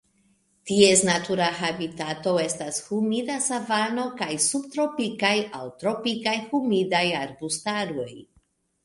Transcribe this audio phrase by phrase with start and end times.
[0.69, 8.09] Ties natura habitato estas humida savano kaj subtropikaj aŭ tropikaj humidaj arbustaroj.